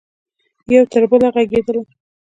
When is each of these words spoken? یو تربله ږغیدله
یو 0.73 0.83
تربله 0.91 1.27
ږغیدله 1.35 1.81